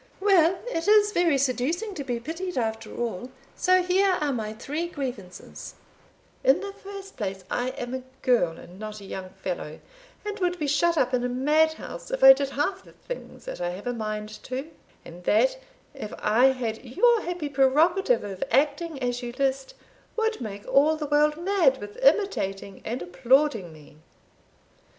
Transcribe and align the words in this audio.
"Well, 0.19 0.57
it 0.67 0.87
is 0.87 1.11
very 1.11 1.37
seducing 1.37 1.93
to 1.93 2.03
be 2.03 2.19
pitied, 2.19 2.57
after 2.57 2.91
all; 2.97 3.29
so 3.55 3.83
here 3.83 4.13
are 4.19 4.33
my 4.33 4.51
three 4.51 4.87
grievances: 4.87 5.75
In 6.43 6.59
the 6.61 6.73
first 6.73 7.17
place, 7.17 7.43
I 7.51 7.69
am 7.77 7.93
a 7.93 8.01
girl, 8.23 8.57
and 8.57 8.79
not 8.79 8.99
a 8.99 9.05
young 9.05 9.29
fellow, 9.29 9.79
and 10.25 10.39
would 10.39 10.57
be 10.57 10.65
shut 10.65 10.97
up 10.97 11.13
in 11.13 11.23
a 11.23 11.29
mad 11.29 11.73
house 11.73 12.09
if 12.09 12.23
I 12.23 12.33
did 12.33 12.49
half 12.49 12.83
the 12.83 12.93
things 12.93 13.45
that 13.45 13.61
I 13.61 13.69
have 13.73 13.85
a 13.85 13.93
mind 13.93 14.29
to; 14.45 14.71
and 15.05 15.23
that, 15.25 15.59
if 15.93 16.11
I 16.17 16.47
had 16.47 16.83
your 16.83 17.21
happy 17.21 17.47
prerogative 17.49 18.23
of 18.23 18.43
acting 18.49 18.97
as 19.03 19.21
you 19.21 19.31
list, 19.33 19.75
would 20.15 20.41
make 20.41 20.67
all 20.67 20.95
the 20.97 21.05
world 21.05 21.37
mad 21.37 21.77
with 21.79 21.97
imitating 22.03 22.81
and 22.83 23.03
applauding 23.03 23.71
me." 23.71 23.97